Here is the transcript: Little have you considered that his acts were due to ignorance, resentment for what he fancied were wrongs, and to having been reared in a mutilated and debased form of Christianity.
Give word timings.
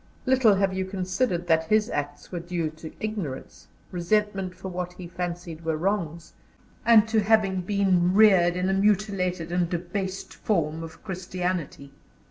Little 0.25 0.55
have 0.55 0.73
you 0.73 0.83
considered 0.83 1.45
that 1.45 1.65
his 1.65 1.87
acts 1.87 2.31
were 2.31 2.39
due 2.39 2.71
to 2.71 2.91
ignorance, 2.99 3.67
resentment 3.91 4.55
for 4.55 4.67
what 4.69 4.93
he 4.93 5.05
fancied 5.07 5.63
were 5.63 5.77
wrongs, 5.77 6.33
and 6.83 7.07
to 7.07 7.19
having 7.21 7.61
been 7.61 8.11
reared 8.15 8.55
in 8.55 8.67
a 8.67 8.73
mutilated 8.73 9.51
and 9.51 9.69
debased 9.69 10.33
form 10.33 10.81
of 10.81 11.03
Christianity. 11.03 11.91